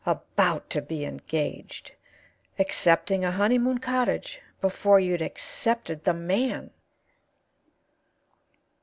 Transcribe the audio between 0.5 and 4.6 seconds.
to be engaged!' Accepting a honeymoon cottage